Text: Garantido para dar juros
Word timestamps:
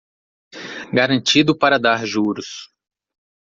Garantido 0.91 1.55
para 1.55 1.77
dar 1.77 2.03
juros 2.07 2.71